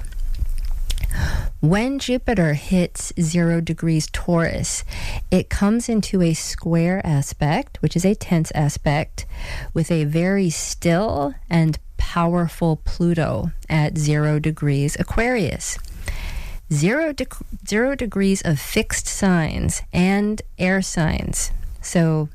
When 1.59 1.99
Jupiter 1.99 2.55
hits 2.55 3.13
zero 3.21 3.61
degrees 3.61 4.07
Taurus, 4.11 4.83
it 5.29 5.49
comes 5.49 5.87
into 5.87 6.21
a 6.23 6.33
square 6.33 7.05
aspect, 7.05 7.79
which 7.81 7.95
is 7.95 8.03
a 8.03 8.15
tense 8.15 8.51
aspect, 8.55 9.27
with 9.73 9.91
a 9.91 10.05
very 10.05 10.49
still 10.49 11.35
and 11.49 11.77
powerful 11.97 12.77
Pluto 12.83 13.51
at 13.69 13.97
zero 13.97 14.39
degrees 14.39 14.97
Aquarius. 14.99 15.77
Zero, 16.73 17.13
de- 17.13 17.27
zero 17.67 17.93
degrees 17.93 18.41
of 18.41 18.59
fixed 18.59 19.05
signs 19.05 19.83
and 19.93 20.41
air 20.57 20.81
signs. 20.81 21.51
So, 21.81 22.29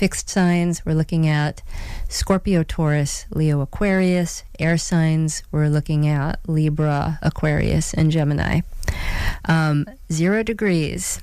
fixed 0.00 0.30
signs, 0.30 0.86
we're 0.86 0.94
looking 0.94 1.28
at 1.28 1.60
Scorpio, 2.08 2.62
Taurus, 2.62 3.26
Leo, 3.34 3.60
Aquarius. 3.60 4.44
Air 4.58 4.78
signs, 4.78 5.42
we're 5.52 5.68
looking 5.68 6.08
at 6.08 6.40
Libra, 6.48 7.18
Aquarius, 7.20 7.92
and 7.92 8.10
Gemini. 8.10 8.62
Um, 9.44 9.84
zero 10.10 10.42
degrees 10.42 11.20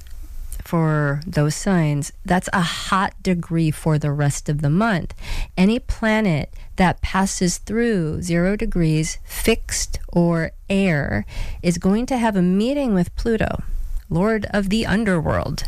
for 0.63 1.21
those 1.25 1.55
signs, 1.55 2.13
that's 2.23 2.49
a 2.53 2.61
hot 2.61 3.15
degree 3.23 3.71
for 3.71 3.97
the 3.97 4.11
rest 4.11 4.47
of 4.47 4.61
the 4.61 4.69
month. 4.69 5.15
Any 5.57 5.79
planet 5.79 6.53
that 6.75 7.01
passes 7.01 7.57
through 7.57 8.21
zero 8.21 8.55
degrees, 8.55 9.17
fixed 9.25 9.97
or 10.09 10.51
air, 10.69 11.25
is 11.63 11.79
going 11.79 12.05
to 12.05 12.17
have 12.19 12.35
a 12.35 12.43
meeting 12.43 12.93
with 12.93 13.15
Pluto, 13.15 13.63
Lord 14.07 14.45
of 14.51 14.69
the 14.69 14.85
underworld. 14.85 15.63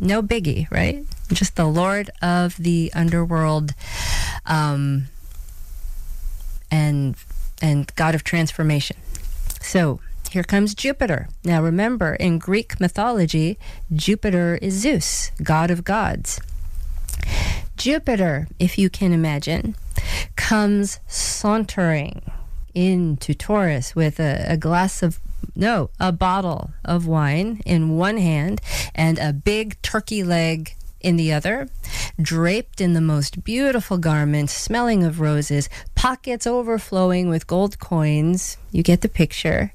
No 0.00 0.20
biggie, 0.20 0.68
right? 0.72 1.04
Just 1.32 1.56
the 1.56 1.66
Lord 1.66 2.10
of 2.20 2.56
the 2.56 2.90
underworld, 2.94 3.74
um, 4.46 5.06
and 6.70 7.16
and 7.62 7.94
God 7.94 8.14
of 8.14 8.24
transformation. 8.24 8.96
So 9.60 10.00
here 10.30 10.42
comes 10.44 10.74
Jupiter. 10.74 11.28
Now 11.44 11.62
remember, 11.62 12.14
in 12.14 12.38
Greek 12.38 12.80
mythology, 12.80 13.58
Jupiter 13.92 14.58
is 14.62 14.74
Zeus, 14.74 15.32
god 15.42 15.70
of 15.70 15.84
gods. 15.84 16.40
Jupiter, 17.76 18.46
if 18.58 18.78
you 18.78 18.90
can 18.90 19.12
imagine, 19.12 19.74
comes 20.36 21.00
sauntering 21.08 22.22
into 22.74 23.34
Taurus 23.34 23.96
with 23.96 24.20
a, 24.20 24.44
a 24.46 24.56
glass 24.56 25.02
of 25.02 25.18
no, 25.56 25.90
a 25.98 26.12
bottle 26.12 26.70
of 26.84 27.06
wine 27.06 27.60
in 27.66 27.96
one 27.96 28.18
hand 28.18 28.60
and 28.94 29.18
a 29.18 29.32
big 29.32 29.80
turkey 29.82 30.22
leg 30.22 30.74
in 31.00 31.16
the 31.16 31.32
other, 31.32 31.68
draped 32.20 32.80
in 32.80 32.94
the 32.94 33.00
most 33.00 33.44
beautiful 33.44 33.98
garments, 33.98 34.52
smelling 34.52 35.04
of 35.04 35.20
roses, 35.20 35.68
pockets 35.94 36.46
overflowing 36.46 37.28
with 37.28 37.46
gold 37.46 37.78
coins. 37.78 38.56
You 38.70 38.82
get 38.82 39.00
the 39.00 39.08
picture. 39.08 39.72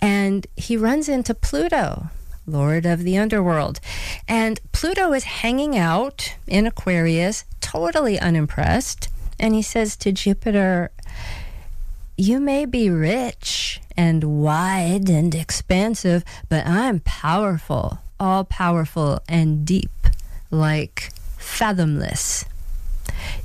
And 0.00 0.46
he 0.56 0.76
runs 0.76 1.08
into 1.08 1.34
Pluto, 1.34 2.08
Lord 2.46 2.86
of 2.86 3.02
the 3.02 3.18
Underworld. 3.18 3.80
And 4.28 4.60
Pluto 4.72 5.12
is 5.12 5.24
hanging 5.24 5.76
out 5.76 6.34
in 6.46 6.66
Aquarius, 6.66 7.44
totally 7.60 8.18
unimpressed. 8.18 9.08
And 9.38 9.54
he 9.54 9.62
says 9.62 9.96
to 9.96 10.12
Jupiter, 10.12 10.90
You 12.16 12.40
may 12.40 12.64
be 12.64 12.88
rich 12.88 13.80
and 13.96 14.42
wide 14.42 15.08
and 15.08 15.34
expansive, 15.34 16.24
but 16.48 16.66
I'm 16.66 17.00
powerful, 17.00 17.98
all 18.20 18.44
powerful 18.44 19.20
and 19.28 19.66
deep, 19.66 19.90
like 20.50 21.10
fathomless. 21.38 22.44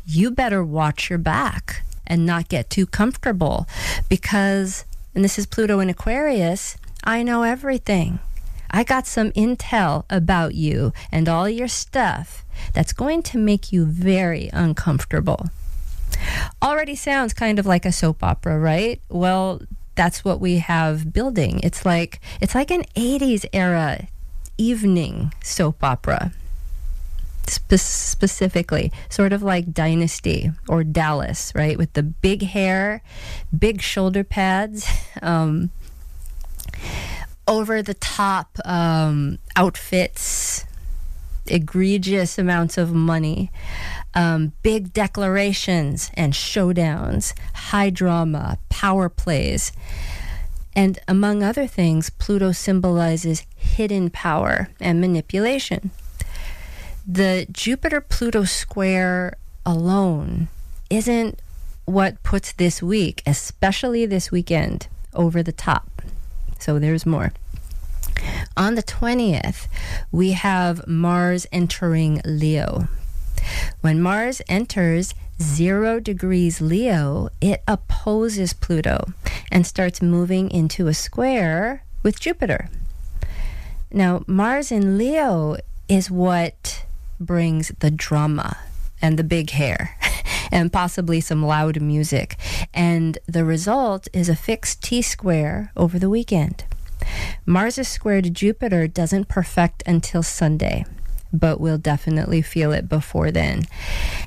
You 0.05 0.31
better 0.31 0.63
watch 0.63 1.10
your 1.10 1.20
back 1.20 1.84
and 2.08 2.25
not 2.25 2.50
get 2.50 2.70
too 2.70 2.86
comfortable 2.86 3.67
because, 4.10 4.86
and 5.15 5.24
this 5.24 5.39
is 5.39 5.46
Pluto 5.46 5.79
in 5.79 5.89
Aquarius, 5.89 6.77
I 7.03 7.24
know 7.24 7.43
everything. 7.43 8.20
I 8.70 8.84
got 8.84 9.05
some 9.05 9.31
intel 9.31 10.05
about 10.10 10.55
you 10.55 10.93
and 11.12 11.27
all 11.27 11.50
your 11.50 11.67
stuff 11.67 12.46
that's 12.74 12.93
going 12.93 13.22
to 13.24 13.38
make 13.38 13.72
you 13.72 13.86
very 13.86 14.50
uncomfortable. 14.53 15.50
Already 16.62 16.96
sounds 16.96 17.34
kind 17.34 17.60
of 17.60 17.65
like 17.65 17.86
a 17.86 17.91
soap 17.91 18.24
opera, 18.24 18.58
right? 18.58 19.01
Well, 19.10 19.62
that's 19.96 20.24
what 20.24 20.39
we 20.39 20.58
have 20.58 21.12
building. 21.12 21.60
It's 21.63 21.86
like 21.86 22.20
it's 22.39 22.55
like 22.55 22.72
an 22.72 22.84
80s 22.96 23.46
era 23.51 24.08
evening 24.58 25.34
soap 25.43 25.84
opera. 25.84 26.31
Spe- 27.51 27.75
specifically, 27.75 28.91
sort 29.10 29.34
of 29.34 29.43
like 29.43 29.74
Dynasty 29.74 30.51
or 30.70 30.84
Dallas, 30.86 31.51
right? 31.53 31.77
With 31.77 31.93
the 31.93 32.03
big 32.03 32.43
hair, 32.43 33.01
big 33.58 33.81
shoulder 33.81 34.24
pads, 34.24 34.88
um, 35.22 35.70
over 37.48 37.81
the 37.81 37.93
top 37.96 38.58
um, 38.63 39.38
outfits, 39.58 40.65
egregious 41.48 42.38
amounts 42.38 42.77
of 42.77 42.93
money, 42.93 43.51
um, 44.13 44.53
big 44.63 44.93
declarations 44.93 46.10
and 46.13 46.34
showdowns, 46.34 47.34
high 47.53 47.89
drama, 47.89 48.58
power 48.70 49.10
plays. 49.10 49.72
And 50.74 51.00
among 51.08 51.43
other 51.43 51.67
things, 51.67 52.10
Pluto 52.10 52.53
symbolizes 52.53 53.46
hidden 53.58 54.10
power 54.10 54.70
and 54.79 55.01
manipulation. 55.01 55.91
The 57.08 57.48
Jupiter 57.51 58.00
Pluto 58.00 58.43
square 58.43 59.34
alone 59.65 60.50
isn't 60.89 61.41
what 61.86 62.22
puts 62.22 62.53
this 62.53 62.84
week, 62.84 63.24
especially 63.25 64.05
this 64.05 64.31
weekend, 64.31 64.88
over 65.13 65.41
the 65.41 65.51
top. 65.51 66.03
So 66.60 66.77
there's 66.77 67.05
more. 67.05 67.34
On 68.55 68.75
the 68.75 68.84
20th, 68.84 69.67
we 70.12 70.34
have 70.34 70.88
Mars 70.88 71.48
entering 71.51 72.22
Leo. 72.24 72.88
When 73.81 74.00
Mars 74.00 74.43
enters 74.48 75.15
zero 75.41 76.00
degrees 76.00 76.62
Leo, 76.62 77.29
it 77.41 77.63
opposes 77.67 78.53
Pluto 78.53 79.13
and 79.51 79.65
starts 79.65 80.03
moving 80.03 80.51
into 80.51 80.88
a 80.88 80.93
square 80.93 81.84
with 82.03 82.20
Jupiter. 82.20 82.70
Now, 83.92 84.24
Mars 84.27 84.72
in 84.72 85.00
Leo 85.00 85.57
is 85.90 86.11
what 86.11 86.85
brings 87.25 87.70
the 87.79 87.92
drama 87.92 88.57
and 89.01 89.18
the 89.18 89.24
big 89.24 89.51
hair 89.51 89.98
and 90.51 90.72
possibly 90.72 91.22
some 91.22 91.44
loud 91.44 91.81
music. 91.81 92.38
And 92.74 93.18
the 93.25 93.46
result 93.46 94.07
is 94.14 94.29
a 94.29 94.36
fixed 94.36 94.84
T 94.84 95.01
square 95.01 95.72
over 95.75 95.98
the 95.98 96.10
weekend. 96.10 96.66
Mars' 97.46 97.88
squared 97.88 98.34
Jupiter 98.34 98.88
doesn't 98.88 99.27
perfect 99.27 99.84
until 99.86 100.22
Sunday, 100.22 100.86
but 101.34 101.60
we'll 101.60 101.77
definitely 101.77 102.42
feel 102.42 102.72
it 102.72 102.88
before 102.88 103.31
then. 103.31 103.64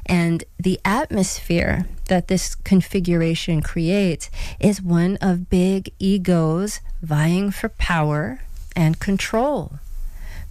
And 0.06 0.44
the 0.58 0.80
atmosphere 0.84 1.86
that 2.08 2.28
this 2.28 2.54
configuration 2.54 3.62
creates 3.62 4.30
is 4.58 4.82
one 4.82 5.16
of 5.20 5.48
big 5.48 5.92
egos 5.98 6.80
vying 7.02 7.50
for 7.50 7.68
power 7.68 8.40
and 8.74 8.98
control. 8.98 9.78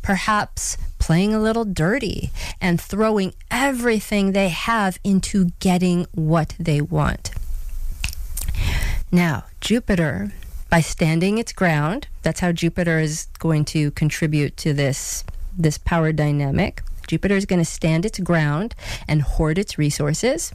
Perhaps 0.02 0.78
playing 1.04 1.34
a 1.34 1.40
little 1.40 1.66
dirty 1.66 2.32
and 2.62 2.80
throwing 2.80 3.34
everything 3.52 4.32
they 4.32 4.48
have 4.48 4.98
into 5.04 5.50
getting 5.60 6.08
what 6.14 6.56
they 6.58 6.80
want. 6.80 7.32
Now, 9.12 9.44
Jupiter 9.60 10.32
by 10.70 10.80
standing 10.80 11.38
its 11.38 11.52
ground. 11.52 12.08
That's 12.22 12.40
how 12.40 12.54
Jupiter 12.54 13.00
is 13.00 13.28
going 13.38 13.66
to 13.66 13.92
contribute 13.92 14.56
to 14.58 14.74
this 14.74 15.26
this 15.58 15.78
power 15.78 16.14
dynamic. 16.14 16.82
Jupiter 17.06 17.36
is 17.36 17.46
going 17.46 17.60
to 17.62 17.66
stand 17.80 18.06
its 18.06 18.20
ground 18.20 18.74
and 19.06 19.22
hoard 19.22 19.58
its 19.58 19.78
resources. 19.78 20.54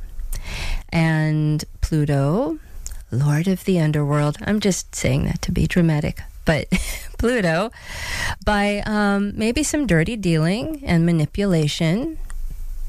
And 0.89 1.63
Pluto, 1.83 2.59
Lord 3.13 3.49
of 3.49 3.67
the 3.67 3.79
Underworld, 3.79 4.39
I'm 4.47 4.61
just 4.61 4.95
saying 4.95 5.27
that 5.27 5.43
to 5.43 5.53
be 5.53 5.67
dramatic, 5.67 6.23
but 6.49 6.67
Pluto, 7.19 7.71
by 8.43 8.83
um, 8.87 9.37
maybe 9.37 9.63
some 9.63 9.87
dirty 9.87 10.17
dealing 10.17 10.83
and 10.83 11.05
manipulation, 11.05 12.19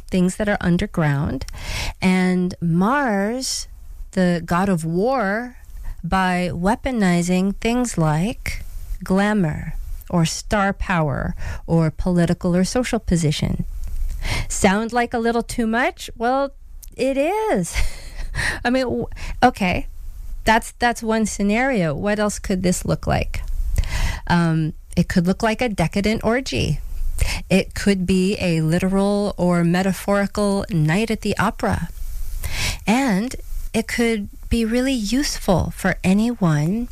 things 0.08 0.38
that 0.38 0.48
are 0.48 0.58
underground, 0.62 1.45
and 2.02 2.56
Mars, 2.62 3.67
the 4.12 4.41
god 4.45 4.69
of 4.69 4.86
war, 4.86 5.58
by 6.02 6.50
weaponizing 6.54 7.54
things 7.58 7.98
like 7.98 8.63
glamour 9.04 9.74
or 10.10 10.24
star 10.24 10.72
power 10.72 11.36
or 11.67 11.91
political 11.91 12.56
or 12.56 12.63
social 12.63 13.00
position. 13.00 13.65
Sound 14.48 14.93
like 14.93 15.13
a 15.13 15.19
little 15.19 15.43
too 15.43 15.67
much? 15.67 16.10
Well, 16.15 16.52
it 16.95 17.17
is. 17.17 17.76
I 18.63 18.69
mean, 18.69 19.04
okay, 19.43 19.88
that's 20.45 20.72
that's 20.80 21.04
one 21.04 21.26
scenario. 21.26 21.93
What 21.93 22.19
else 22.19 22.39
could 22.39 22.63
this 22.63 22.86
look 22.86 23.06
like? 23.06 23.41
Um, 24.28 24.73
it 24.95 25.08
could 25.08 25.25
look 25.28 25.43
like 25.43 25.62
a 25.62 25.69
decadent 25.69 26.23
orgy. 26.23 26.80
It 27.49 27.73
could 27.73 28.06
be 28.06 28.38
a 28.39 28.62
literal 28.62 29.34
or 29.38 29.63
metaphorical 29.63 30.65
night 30.69 31.12
at 31.12 31.21
the 31.21 31.38
opera. 31.38 31.89
And 32.88 33.36
it 33.73 33.88
could 33.88 34.30
be 34.49 34.65
really 34.65 34.93
useful 34.93 35.71
for 35.75 35.97
anyone 36.04 36.89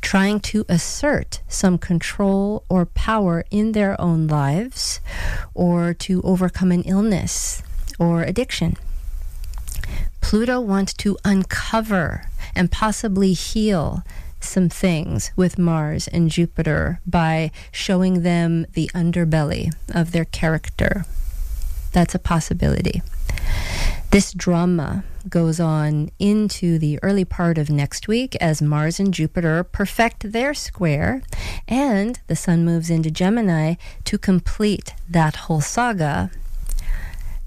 trying 0.00 0.40
to 0.40 0.64
assert 0.68 1.40
some 1.48 1.78
control 1.78 2.64
or 2.68 2.86
power 2.86 3.44
in 3.50 3.72
their 3.72 4.00
own 4.00 4.26
lives 4.26 5.00
or 5.54 5.92
to 5.92 6.22
overcome 6.22 6.72
an 6.72 6.82
illness 6.82 7.62
or 7.98 8.22
addiction. 8.22 8.76
Pluto 10.20 10.60
wants 10.60 10.92
to 10.94 11.18
uncover 11.24 12.28
and 12.54 12.70
possibly 12.70 13.32
heal 13.32 14.02
some 14.46 14.68
things 14.68 15.30
with 15.36 15.58
Mars 15.58 16.08
and 16.08 16.30
Jupiter 16.30 17.00
by 17.06 17.50
showing 17.72 18.22
them 18.22 18.66
the 18.72 18.90
underbelly 18.94 19.72
of 19.94 20.12
their 20.12 20.24
character. 20.24 21.04
That's 21.92 22.14
a 22.14 22.18
possibility. 22.18 23.02
This 24.10 24.32
drama 24.32 25.04
goes 25.28 25.58
on 25.58 26.10
into 26.18 26.78
the 26.78 26.98
early 27.02 27.24
part 27.24 27.58
of 27.58 27.68
next 27.68 28.06
week 28.06 28.36
as 28.36 28.62
Mars 28.62 29.00
and 29.00 29.12
Jupiter 29.12 29.64
perfect 29.64 30.32
their 30.32 30.54
square, 30.54 31.22
and 31.66 32.20
the 32.26 32.36
Sun 32.36 32.64
moves 32.64 32.88
into 32.88 33.10
Gemini 33.10 33.74
to 34.04 34.16
complete 34.16 34.94
that 35.08 35.36
whole 35.36 35.60
saga. 35.60 36.30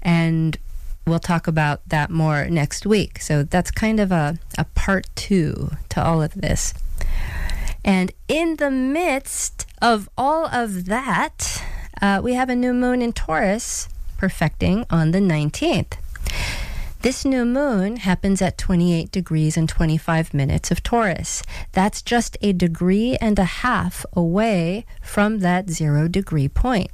And 0.02 0.58
we'll 1.06 1.18
talk 1.18 1.46
about 1.46 1.80
that 1.88 2.10
more 2.10 2.44
next 2.46 2.86
week. 2.86 3.20
So 3.20 3.42
that's 3.42 3.70
kind 3.70 3.98
of 3.98 4.12
a, 4.12 4.38
a 4.58 4.64
part 4.74 5.06
two 5.14 5.70
to 5.88 6.04
all 6.04 6.22
of 6.22 6.34
this. 6.34 6.74
And 7.84 8.12
in 8.28 8.56
the 8.56 8.70
midst 8.70 9.66
of 9.80 10.08
all 10.16 10.46
of 10.46 10.86
that, 10.86 11.62
uh, 12.00 12.20
we 12.22 12.34
have 12.34 12.48
a 12.48 12.56
new 12.56 12.72
moon 12.72 13.02
in 13.02 13.12
Taurus 13.12 13.88
perfecting 14.18 14.84
on 14.90 15.12
the 15.12 15.18
19th. 15.18 15.94
This 17.02 17.24
new 17.24 17.46
moon 17.46 17.96
happens 17.96 18.42
at 18.42 18.58
28 18.58 19.10
degrees 19.10 19.56
and 19.56 19.66
25 19.66 20.34
minutes 20.34 20.70
of 20.70 20.82
Taurus. 20.82 21.42
That's 21.72 22.02
just 22.02 22.36
a 22.42 22.52
degree 22.52 23.16
and 23.22 23.38
a 23.38 23.44
half 23.44 24.04
away 24.12 24.84
from 25.00 25.38
that 25.38 25.70
zero 25.70 26.08
degree 26.08 26.48
point. 26.48 26.90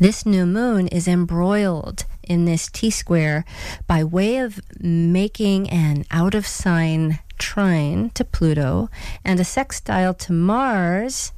This 0.00 0.26
new 0.26 0.44
moon 0.44 0.88
is 0.88 1.06
embroiled 1.06 2.04
in 2.24 2.46
this 2.46 2.68
T 2.68 2.90
square 2.90 3.44
by 3.86 4.02
way 4.02 4.38
of 4.38 4.60
making 4.80 5.70
an 5.70 6.04
out 6.10 6.34
of 6.34 6.46
sign 6.46 7.20
trine 7.38 8.10
to 8.10 8.24
Pluto 8.24 8.90
and 9.24 9.40
a 9.40 9.44
sextile 9.44 10.14
to 10.14 10.32
Mars 10.32 11.32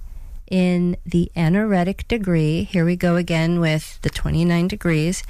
in 0.50 0.96
the 1.06 1.30
anaretic 1.36 2.06
degree. 2.08 2.64
Here 2.64 2.84
we 2.84 2.96
go 2.96 3.16
again 3.16 3.60
with 3.60 4.00
the 4.02 4.10
29 4.10 4.68
degrees, 4.68 5.22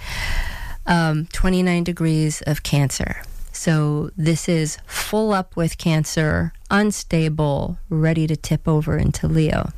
um, 0.87 1.27
29 1.27 1.85
degrees 1.85 2.43
of 2.43 2.63
Cancer. 2.63 3.23
So 3.53 4.11
this 4.17 4.49
is 4.49 4.79
full 4.87 5.33
up 5.33 5.57
with 5.57 5.77
Cancer, 5.77 6.53
unstable, 6.71 7.79
ready 7.91 8.27
to 8.27 8.37
tip 8.37 8.67
over 8.67 8.97
into 8.97 9.29
Leo. 9.29 9.71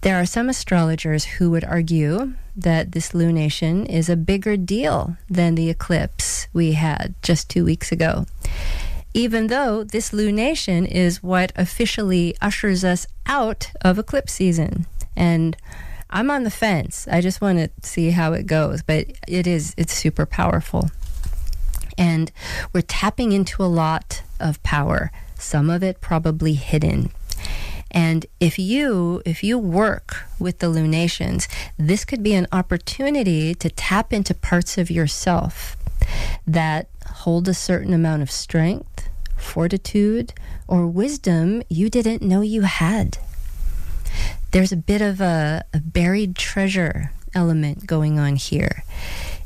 There 0.00 0.20
are 0.20 0.26
some 0.26 0.48
astrologers 0.48 1.24
who 1.24 1.50
would 1.50 1.64
argue 1.64 2.34
that 2.56 2.92
this 2.92 3.12
lunation 3.12 3.86
is 3.86 4.08
a 4.08 4.16
bigger 4.16 4.56
deal 4.56 5.16
than 5.28 5.54
the 5.54 5.70
eclipse 5.70 6.48
we 6.52 6.72
had 6.72 7.14
just 7.22 7.48
two 7.48 7.64
weeks 7.64 7.92
ago. 7.92 8.26
Even 9.14 9.48
though 9.48 9.84
this 9.84 10.10
lunation 10.10 10.86
is 10.86 11.22
what 11.22 11.52
officially 11.56 12.36
ushers 12.40 12.84
us 12.84 13.06
out 13.26 13.70
of 13.80 13.98
eclipse 13.98 14.32
season. 14.32 14.86
And 15.16 15.56
I'm 16.10 16.30
on 16.30 16.44
the 16.44 16.50
fence. 16.50 17.08
I 17.10 17.20
just 17.20 17.40
want 17.40 17.58
to 17.58 17.70
see 17.86 18.10
how 18.10 18.32
it 18.32 18.46
goes, 18.46 18.82
but 18.82 19.06
it 19.26 19.46
is, 19.46 19.74
it's 19.76 19.92
super 19.92 20.26
powerful. 20.26 20.90
And 21.96 22.30
we're 22.72 22.82
tapping 22.82 23.32
into 23.32 23.62
a 23.62 23.66
lot 23.66 24.22
of 24.38 24.62
power, 24.62 25.10
some 25.36 25.68
of 25.68 25.82
it 25.82 26.00
probably 26.00 26.54
hidden 26.54 27.10
and 27.90 28.26
if 28.38 28.58
you 28.58 29.22
if 29.24 29.42
you 29.42 29.58
work 29.58 30.26
with 30.38 30.58
the 30.58 30.68
lunations, 30.68 31.48
this 31.78 32.04
could 32.04 32.22
be 32.22 32.34
an 32.34 32.46
opportunity 32.52 33.54
to 33.54 33.70
tap 33.70 34.12
into 34.12 34.34
parts 34.34 34.76
of 34.76 34.90
yourself 34.90 35.76
that 36.46 36.88
hold 37.06 37.48
a 37.48 37.54
certain 37.54 37.92
amount 37.92 38.22
of 38.22 38.30
strength, 38.30 39.08
fortitude, 39.36 40.32
or 40.66 40.86
wisdom 40.86 41.62
you 41.68 41.88
didn't 41.88 42.22
know 42.22 42.40
you 42.40 42.62
had. 42.62 43.18
There's 44.52 44.72
a 44.72 44.76
bit 44.76 45.02
of 45.02 45.20
a, 45.20 45.64
a 45.74 45.80
buried 45.80 46.36
treasure 46.36 47.12
element 47.34 47.86
going 47.86 48.18
on 48.18 48.36
here. 48.36 48.84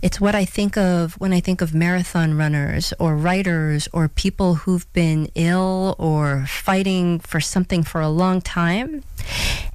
It's 0.00 0.20
what 0.20 0.34
I 0.34 0.44
think 0.44 0.76
of 0.76 1.14
when 1.14 1.32
I 1.32 1.40
think 1.40 1.60
of 1.60 1.74
marathon 1.74 2.36
runners 2.36 2.92
or 2.98 3.16
writers 3.16 3.88
or 3.92 4.08
people 4.08 4.54
who've 4.54 4.90
been 4.92 5.30
ill 5.34 5.94
or 5.98 6.44
fighting 6.46 7.20
for 7.20 7.40
something 7.40 7.82
for 7.84 8.00
a 8.00 8.08
long 8.08 8.40
time. 8.40 9.04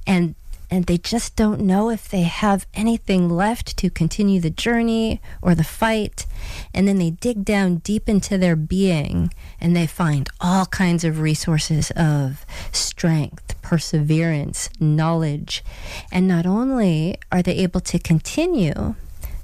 And 0.06 0.34
and 0.70 0.84
they 0.84 0.98
just 0.98 1.34
don't 1.34 1.60
know 1.60 1.90
if 1.90 2.08
they 2.08 2.22
have 2.22 2.66
anything 2.74 3.28
left 3.28 3.76
to 3.78 3.90
continue 3.90 4.40
the 4.40 4.50
journey 4.50 5.20
or 5.40 5.54
the 5.54 5.64
fight. 5.64 6.26
And 6.74 6.86
then 6.86 6.98
they 6.98 7.10
dig 7.10 7.44
down 7.44 7.76
deep 7.76 8.08
into 8.08 8.36
their 8.36 8.56
being 8.56 9.32
and 9.60 9.74
they 9.74 9.86
find 9.86 10.28
all 10.40 10.66
kinds 10.66 11.04
of 11.04 11.20
resources 11.20 11.90
of 11.92 12.44
strength, 12.70 13.60
perseverance, 13.62 14.68
knowledge. 14.78 15.64
And 16.12 16.28
not 16.28 16.46
only 16.46 17.16
are 17.32 17.42
they 17.42 17.56
able 17.56 17.80
to 17.80 17.98
continue, 17.98 18.94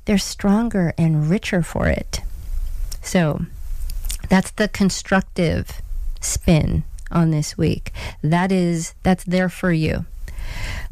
they're 0.05 0.19
stronger 0.19 0.93
and 0.99 1.31
richer 1.31 1.63
for 1.63 1.89
it. 1.89 2.21
So 3.01 3.47
that's 4.29 4.51
the 4.53 4.69
constructive 4.69 5.81
spin 6.21 6.85
on 7.11 7.31
this 7.31 7.57
week. 7.57 7.93
That 8.23 8.51
is 8.53 8.95
that's 9.03 9.25
there 9.25 9.49
for 9.49 9.73
you. 9.73 10.05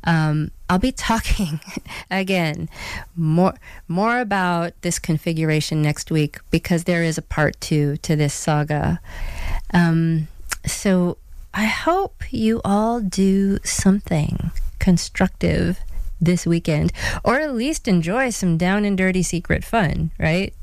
Um, 0.05 0.51
I'll 0.69 0.79
be 0.79 0.93
talking 0.93 1.61
again 2.11 2.69
more 3.15 3.55
more 3.89 4.21
about 4.21 4.73
this 4.83 4.99
configuration 4.99 5.83
next 5.83 6.11
week 6.11 6.39
because 6.51 6.85
there 6.85 7.03
is 7.03 7.19
a 7.19 7.23
part 7.23 7.61
two 7.61 7.97
to 7.99 8.17
this 8.17 8.35
saga. 8.35 9.01
Um, 9.73 10.29
so 10.67 11.19
I 11.55 11.65
hope 11.67 12.33
you 12.33 12.61
all 12.65 13.01
do 13.01 13.59
something 13.65 14.51
constructive 14.79 15.81
this 16.23 16.47
weekend, 16.47 16.93
or 17.25 17.41
at 17.41 17.55
least 17.55 17.89
enjoy 17.89 18.31
some 18.31 18.57
down 18.57 18.85
and 18.85 18.97
dirty 18.97 19.23
secret 19.23 19.65
fun, 19.65 20.13
right? 20.19 20.55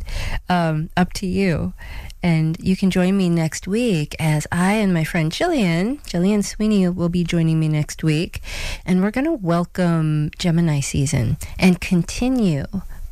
Um, 0.48 0.90
up 0.98 1.14
to 1.14 1.28
you. 1.28 1.74
And 2.22 2.58
you 2.60 2.76
can 2.76 2.90
join 2.90 3.16
me 3.16 3.30
next 3.30 3.68
week 3.68 4.16
as 4.20 4.46
I 4.52 4.74
and 4.74 4.94
my 4.94 5.04
friend 5.04 5.32
Jillian, 5.32 6.02
Jillian 6.04 6.44
Sweeney, 6.44 6.88
will 6.90 7.08
be 7.08 7.24
joining 7.24 7.60
me 7.60 7.70
next 7.70 8.04
week. 8.04 8.42
And 8.86 9.02
we're 9.02 9.12
going 9.12 9.26
to 9.26 9.34
welcome 9.34 10.32
Gemini 10.38 10.82
season 10.82 11.38
and 11.58 11.80
continue 11.80 12.66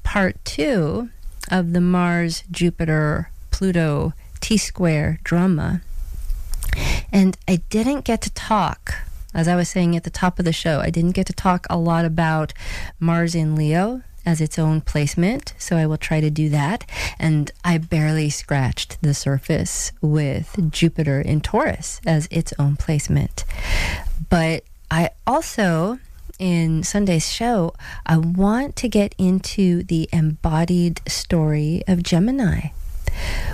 part 0.04 0.44
two 0.44 1.10
of 1.50 1.72
the 1.72 1.80
Mars, 1.82 2.44
Jupiter, 2.52 3.30
Pluto, 3.52 4.14
T 4.42 4.58
square 4.58 5.20
drama. 5.24 5.82
And 7.12 7.38
I 7.48 7.58
didn't 7.70 8.04
get 8.04 8.22
to 8.24 8.30
talk 8.34 9.07
as 9.38 9.48
I 9.48 9.56
was 9.56 9.70
saying 9.70 9.96
at 9.96 10.04
the 10.04 10.10
top 10.10 10.40
of 10.40 10.46
the 10.46 10.52
show, 10.52 10.80
I 10.80 10.90
didn't 10.90 11.12
get 11.12 11.28
to 11.28 11.34
talk 11.34 11.68
a 11.70 11.78
lot 11.78 12.04
about 12.04 12.54
Mars 13.00 13.36
in 13.36 13.56
Leo 13.56 14.02
as 14.26 14.42
its 14.42 14.60
own 14.60 14.82
placement, 14.82 15.54
so 15.60 15.78
I 15.78 15.86
will 15.86 15.98
try 15.98 16.20
to 16.20 16.32
do 16.32 16.50
that. 16.50 16.84
And 17.20 17.52
I 17.64 17.78
barely 17.78 18.32
scratched 18.32 19.02
the 19.02 19.14
surface 19.14 19.94
with 20.02 20.72
Jupiter 20.72 21.22
in 21.22 21.40
Taurus 21.40 22.02
as 22.06 22.28
its 22.32 22.52
own 22.58 22.76
placement. 22.76 23.46
But 24.30 24.64
I 24.90 25.12
also 25.26 26.00
in 26.40 26.84
Sunday's 26.84 27.32
show, 27.32 27.74
I 28.06 28.18
want 28.18 28.76
to 28.78 28.90
get 28.90 29.16
into 29.18 29.84
the 29.84 30.10
embodied 30.12 31.02
story 31.08 31.84
of 31.88 32.04
Gemini. 32.04 32.70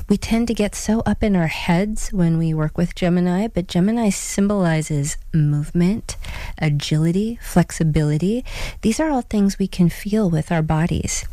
We 0.10 0.17
tend 0.17 0.47
to 0.47 0.54
get 0.54 0.76
so 0.76 1.02
up 1.06 1.23
in 1.23 1.36
our 1.36 1.47
heads 1.47 2.12
when 2.12 2.38
we 2.38 2.54
work 2.54 2.78
with 2.78 2.95
Gemini, 2.95 3.47
but 3.47 3.67
Gemini 3.67 4.10
symbolizes 4.10 5.17
movement, 5.34 6.17
agility, 6.58 7.39
flexibility. 7.41 8.43
These 8.82 8.99
are 8.99 9.10
all 9.10 9.21
things 9.21 9.58
we 9.58 9.67
can 9.67 9.89
feel 9.89 10.30
with 10.30 10.52
our 10.52 10.62
bodies. 10.62 11.26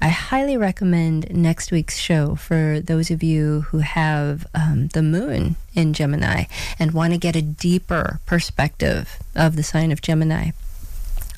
I 0.00 0.08
highly 0.08 0.56
recommend 0.56 1.34
next 1.34 1.70
week's 1.70 1.98
show 1.98 2.34
for 2.34 2.80
those 2.80 3.10
of 3.10 3.22
you 3.22 3.62
who 3.68 3.78
have 3.78 4.46
um, 4.54 4.88
the 4.88 5.02
moon 5.02 5.56
in 5.74 5.92
Gemini 5.92 6.44
and 6.78 6.92
want 6.92 7.12
to 7.12 7.18
get 7.18 7.36
a 7.36 7.42
deeper 7.42 8.20
perspective 8.26 9.18
of 9.34 9.56
the 9.56 9.62
sign 9.62 9.92
of 9.92 10.02
Gemini. 10.02 10.50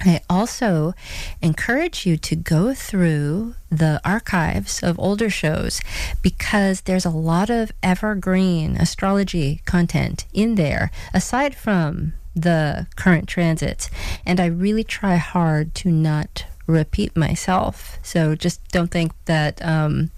I 0.01 0.21
also 0.31 0.95
encourage 1.43 2.07
you 2.07 2.17
to 2.19 2.37
go 2.37 2.73
through 2.73 3.55
the 3.71 4.01
archives 4.05 4.83
of 4.83 4.99
older 4.99 5.29
shows 5.29 5.81
because 6.23 6.83
there's 6.83 7.05
a 7.05 7.11
lot 7.11 7.51
of 7.51 7.73
evergreen 7.83 8.77
astrology 8.77 9.61
content 9.65 10.25
in 10.33 10.55
there 10.55 10.91
aside 11.13 11.55
from 11.55 12.13
the 12.35 12.87
current 12.97 13.29
transits. 13.29 13.91
And 14.25 14.39
I 14.39 14.47
really 14.47 14.85
try 14.85 15.17
hard 15.17 15.75
to 15.77 15.91
not 15.91 16.45
repeat 16.69 17.17
myself. 17.17 17.99
So 18.03 18.35
just 18.35 18.61
don't 18.69 18.91
think 18.91 19.13
that 19.25 19.65
um, 19.65 20.11